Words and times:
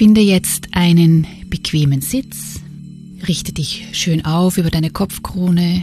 Finde 0.00 0.22
jetzt 0.22 0.68
einen 0.72 1.26
bequemen 1.50 2.00
Sitz, 2.00 2.58
richte 3.28 3.52
dich 3.52 3.88
schön 3.92 4.24
auf 4.24 4.56
über 4.56 4.70
deine 4.70 4.88
Kopfkrone, 4.88 5.82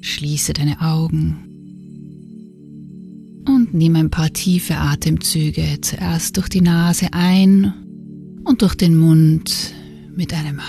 schließe 0.00 0.52
deine 0.52 0.80
Augen. 0.80 1.38
Und 3.48 3.74
nimm 3.74 3.96
ein 3.96 4.10
paar 4.10 4.32
tiefe 4.32 4.76
Atemzüge 4.76 5.80
zuerst 5.80 6.36
durch 6.36 6.48
die 6.48 6.60
Nase 6.60 7.08
ein 7.10 7.74
und 8.44 8.62
durch 8.62 8.76
den 8.76 8.96
Mund 8.96 9.74
mit 10.14 10.32
einem 10.32 10.60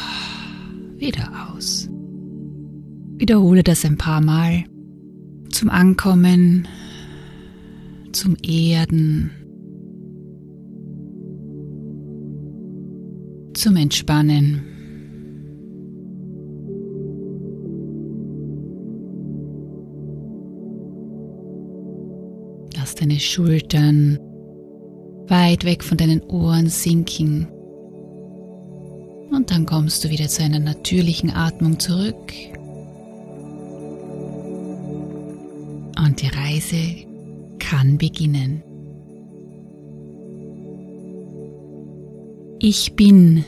wieder 0.97 1.53
aus. 1.53 1.88
Wiederhole 3.17 3.62
das 3.62 3.86
ein 3.86 4.00
paar 4.00 4.22
Mal. 4.22 4.64
Zum 5.52 5.69
Ankommen, 5.69 6.67
zum 8.14 8.36
Erden 8.41 9.30
zum 13.58 13.75
Entspannen. 13.75 14.61
Lass 22.75 22.94
deine 22.95 23.19
Schultern 23.19 24.19
weit 25.28 25.66
weg 25.66 25.83
von 25.83 25.97
deinen 25.97 26.22
Ohren 26.22 26.67
sinken. 26.67 27.47
Und 29.31 29.52
dann 29.52 29.66
kommst 29.66 30.03
du 30.03 30.09
wieder 30.09 30.28
zu 30.28 30.44
einer 30.44 30.59
natürlichen 30.59 31.31
Atmung 31.31 31.80
zurück. 31.80 32.33
Und 35.97 36.22
die 36.22 36.28
Reise 36.28 37.05
kann 37.59 37.97
beginnen. 37.97 38.63
Ich 42.69 42.97
bin 42.97 43.45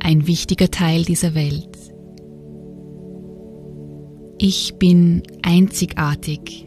ein 0.00 0.26
wichtiger 0.26 0.70
Teil 0.70 1.04
dieser 1.04 1.34
Welt. 1.34 1.76
Ich 4.38 4.76
bin 4.78 5.22
einzigartig. 5.42 6.66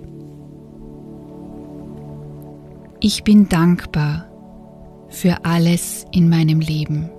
Ich 2.99 3.23
bin 3.23 3.49
dankbar 3.49 4.29
für 5.07 5.43
alles 5.45 6.05
in 6.11 6.29
meinem 6.29 6.59
Leben. 6.59 7.09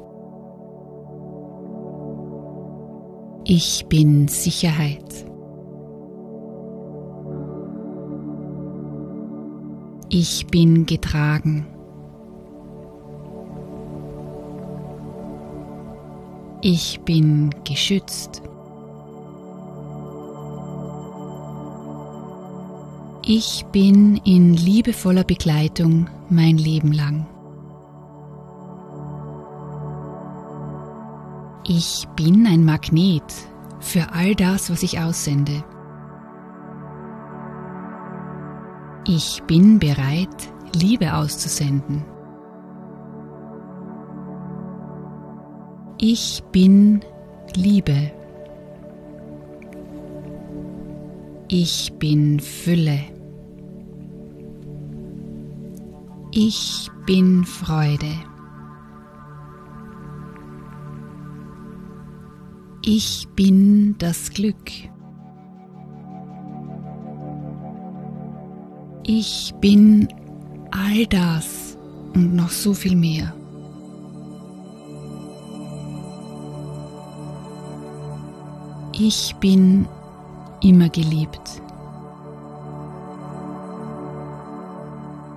Ich 3.43 3.87
bin 3.89 4.29
Sicherheit. 4.29 5.27
Ich 10.11 10.47
bin 10.47 10.87
getragen. 10.87 11.67
Ich 16.63 17.01
bin 17.07 17.55
geschützt. 17.65 18.43
Ich 23.25 23.65
bin 23.73 24.17
in 24.25 24.53
liebevoller 24.53 25.25
Begleitung 25.25 26.11
mein 26.29 26.59
Leben 26.59 26.93
lang. 26.93 27.27
Ich 31.67 32.07
bin 32.15 32.47
ein 32.47 32.65
Magnet 32.67 33.23
für 33.79 34.13
all 34.13 34.35
das, 34.35 34.71
was 34.71 34.83
ich 34.83 34.99
aussende. 34.99 35.65
Ich 39.07 39.43
bin 39.47 39.79
bereit, 39.79 40.53
Liebe 40.75 41.15
auszusenden. 41.15 42.05
Ich 46.03 46.43
bin 46.51 47.03
Liebe. 47.55 48.11
Ich 51.49 51.93
bin 51.99 52.41
Fülle. 52.41 53.01
Ich 56.33 56.89
bin 57.05 57.45
Freude. 57.45 58.15
Ich 62.83 63.29
bin 63.37 63.95
das 63.99 64.31
Glück. 64.31 64.71
Ich 69.03 69.53
bin 69.61 70.09
all 70.71 71.05
das 71.11 71.77
und 72.15 72.35
noch 72.35 72.49
so 72.49 72.73
viel 72.73 72.97
mehr. 72.97 73.35
Ich 79.03 79.35
bin 79.37 79.89
immer 80.61 80.91
geliebt. 80.91 81.63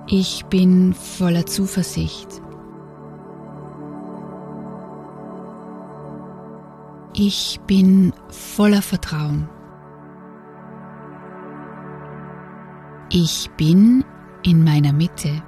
Ich 0.06 0.44
bin 0.50 0.92
voller 0.92 1.46
Zuversicht. 1.46 2.42
Ich 7.14 7.58
bin 7.66 8.12
voller 8.28 8.82
Vertrauen. 8.82 9.48
Ich 13.08 13.50
bin 13.56 14.04
in 14.42 14.62
meiner 14.62 14.92
Mitte. 14.92 15.42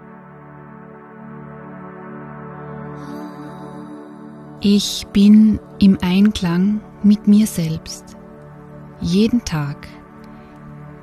Ich 4.62 5.06
bin 5.12 5.60
im 5.80 5.98
Einklang 6.00 6.80
mit 7.06 7.28
mir 7.28 7.46
selbst, 7.46 8.16
jeden 9.00 9.44
Tag, 9.44 9.86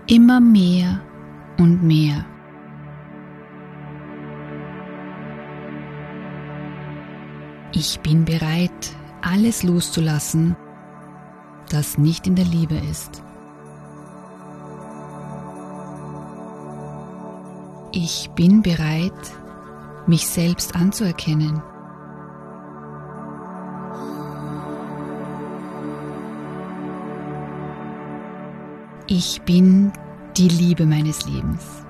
immer 0.06 0.42
mehr 0.42 1.00
und 1.58 1.82
mehr. 1.82 2.26
Ich 7.72 8.02
bin 8.02 8.26
bereit, 8.26 8.96
alles 9.22 9.64
loszulassen, 9.64 10.58
das 11.70 11.98
nicht 11.98 12.28
in 12.28 12.36
der 12.36 12.46
Liebe 12.46 12.76
ist. 12.76 13.24
Ich 17.94 18.30
bin 18.36 18.62
bereit, 18.62 19.14
mich 20.06 20.28
selbst 20.28 20.76
anzuerkennen. 20.76 21.64
Ich 29.16 29.40
bin 29.44 29.94
die 30.36 30.48
Liebe 30.48 30.88
meines 30.88 31.24
Lebens. 31.28 31.86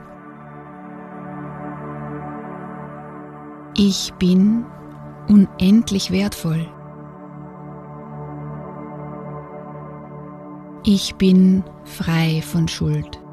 Ich 3.77 4.13
bin 4.15 4.65
unendlich 5.29 6.11
wertvoll. 6.11 6.67
Ich 10.83 11.15
bin 11.15 11.63
frei 11.85 12.41
von 12.41 12.67
Schuld. 12.67 13.23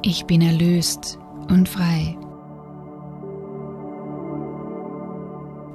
Ich 0.00 0.24
bin 0.24 0.40
erlöst 0.40 1.18
und 1.50 1.68
frei. 1.68 2.16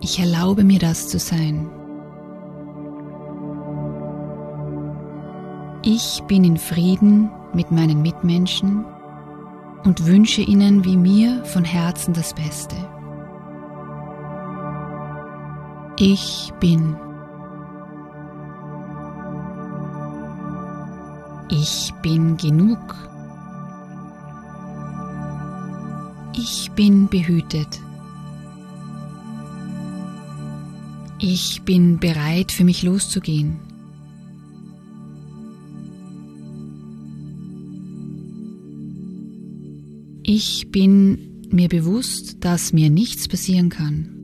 Ich 0.01 0.19
erlaube 0.19 0.63
mir 0.63 0.79
das 0.79 1.09
zu 1.09 1.19
sein. 1.19 1.78
Ich 5.91 6.21
bin 6.27 6.43
in 6.43 6.57
Frieden 6.57 7.31
mit 7.51 7.71
meinen 7.71 8.03
Mitmenschen 8.03 8.85
und 9.85 10.05
wünsche 10.05 10.43
ihnen 10.43 10.85
wie 10.85 10.95
mir 10.95 11.43
von 11.45 11.63
Herzen 11.65 12.13
das 12.13 12.35
Beste. 12.35 12.75
Ich 15.97 16.53
bin. 16.59 16.95
Ich 21.49 21.91
bin 22.03 22.37
genug. 22.37 22.95
Ich 26.33 26.69
bin 26.75 27.07
behütet. 27.07 27.81
Ich 31.17 31.63
bin 31.63 31.97
bereit, 31.97 32.51
für 32.51 32.63
mich 32.63 32.83
loszugehen. 32.83 33.68
Ich 40.31 40.69
bin 40.69 41.47
mir 41.49 41.69
bewusst, 41.69 42.37
dass 42.41 42.71
mir 42.71 42.91
nichts 42.91 43.27
passieren 43.27 43.69
kann. 43.69 44.15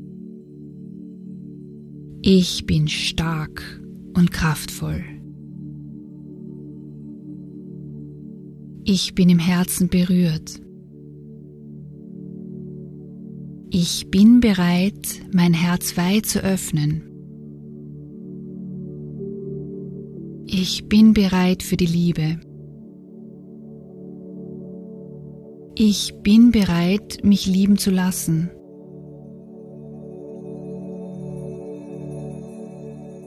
Ich 2.22 2.68
bin 2.68 2.88
stark 2.88 3.82
und 4.14 4.32
kraftvoll. 4.32 5.04
Ich 8.84 9.16
bin 9.16 9.30
im 9.30 9.40
Herzen 9.40 9.88
berührt. 9.90 10.62
Ich 13.72 14.12
bin 14.12 14.42
bereit, 14.42 15.24
mein 15.34 15.56
Herz 15.56 15.98
weit 15.98 16.28
zu 16.28 16.44
öffnen. 16.44 17.02
Ich 20.46 20.88
bin 20.88 21.16
bereit 21.16 21.64
für 21.64 21.78
die 21.78 21.88
Liebe. 21.88 22.40
Ich 25.78 26.14
bin 26.22 26.52
bereit, 26.52 27.20
mich 27.22 27.48
lieben 27.48 27.78
zu 27.78 27.92
lassen. 27.92 28.50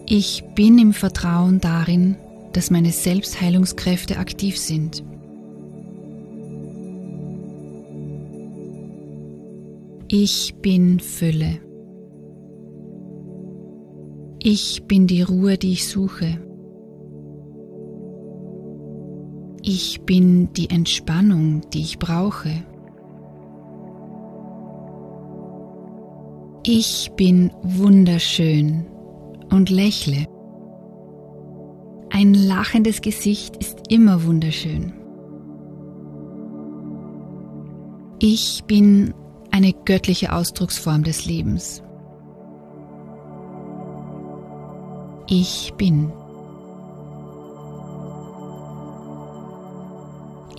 Ich 0.07 0.43
bin 0.55 0.79
im 0.79 0.95
Vertrauen 0.95 1.61
darin, 1.61 2.17
dass 2.55 2.71
meine 2.71 2.91
Selbstheilungskräfte 2.91 4.17
aktiv 4.17 4.57
sind. 4.57 5.05
Ich 10.09 10.55
bin 10.63 11.01
Fülle. 11.01 11.61
Ich 14.43 14.85
bin 14.85 15.07
die 15.07 15.21
Ruhe, 15.21 15.59
die 15.59 15.73
ich 15.73 15.87
suche. 15.87 16.48
Ich 19.71 20.01
bin 20.07 20.51
die 20.55 20.71
Entspannung, 20.71 21.61
die 21.75 21.83
ich 21.83 21.99
brauche. 21.99 22.49
Ich 26.63 27.13
bin 27.17 27.51
wunderschön 27.61 28.87
und 29.51 29.69
lächle. 29.69 30.27
Ein 32.09 32.33
lachendes 32.33 33.03
Gesicht 33.03 33.59
ist 33.59 33.83
immer 33.91 34.25
wunderschön. 34.25 34.95
Ich 38.21 38.65
bin 38.65 39.13
eine 39.51 39.75
göttliche 39.85 40.33
Ausdrucksform 40.33 41.03
des 41.03 41.27
Lebens. 41.27 41.83
Ich 45.29 45.75
bin. 45.77 46.11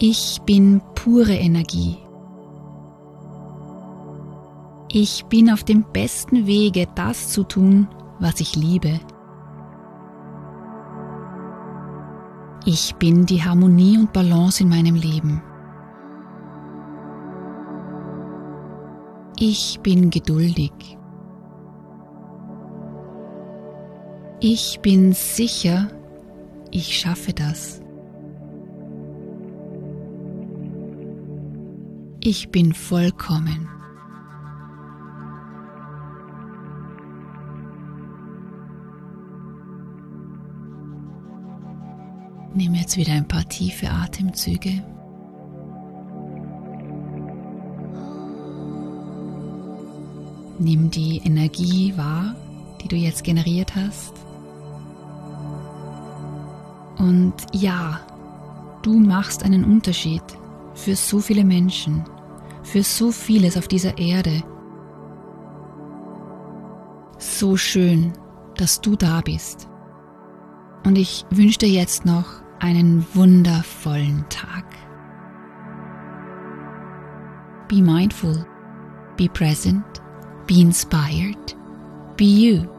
Ich 0.02 0.40
bin 0.46 0.82
pure 0.96 1.34
Energie. 1.34 1.98
Ich 4.88 5.26
bin 5.26 5.52
auf 5.52 5.66
dem 5.66 5.84
besten 5.92 6.48
Wege, 6.48 6.88
das 6.96 7.28
zu 7.28 7.44
tun, 7.44 7.90
was 8.18 8.40
ich 8.40 8.56
liebe. 8.56 9.02
Ich 12.66 12.96
bin 12.96 13.26
die 13.26 13.44
Harmonie 13.44 13.98
und 13.98 14.14
Balance 14.14 14.64
in 14.64 14.70
meinem 14.70 14.96
Leben. 14.96 15.44
Ich 19.38 19.82
bin 19.84 20.10
geduldig. 20.10 20.72
Ich 24.40 24.80
bin 24.80 25.12
sicher, 25.12 25.90
ich 26.72 26.98
schaffe 26.98 27.34
das. 27.34 27.82
Ich 32.32 32.52
bin 32.52 32.76
vollkommen. 32.76 33.68
Nimm 42.54 42.76
jetzt 42.76 42.98
wieder 42.98 43.14
ein 43.14 43.28
paar 43.28 43.50
tiefe 43.50 43.90
Atemzüge. 43.90 44.84
Nimm 50.60 50.92
die 50.92 51.24
Energie 51.26 51.98
wahr, 51.98 52.36
die 52.84 52.90
du 52.90 52.96
jetzt 52.96 53.24
generiert 53.24 53.76
hast. 53.76 54.14
Und 57.00 57.34
ja, 57.54 58.00
du 58.84 59.00
machst 59.00 59.42
einen 59.42 59.64
Unterschied 59.64 60.22
für 60.76 60.96
so 60.96 61.20
viele 61.20 61.44
Menschen, 61.44 62.06
für 62.70 62.84
so 62.84 63.12
vieles 63.12 63.58
auf 63.58 63.68
dieser 63.68 63.98
Erde. 63.98 64.44
So 67.18 67.58
schön, 67.58 68.14
dass 68.56 68.82
du 68.82 68.96
da 68.96 69.22
bist. 69.22 69.68
Und 70.86 70.98
ich 70.98 71.26
wünsche 71.30 71.60
dir 71.60 71.70
jetzt 71.70 72.06
noch 72.06 72.42
einen 72.60 73.06
wundervollen 73.14 74.26
Tag. 74.30 74.66
Be 77.68 77.82
mindful, 77.82 78.46
be 79.18 79.28
present 79.28 80.02
Be 80.50 80.62
inspired. 80.62 81.56
Be 82.18 82.26
you. 82.26 82.79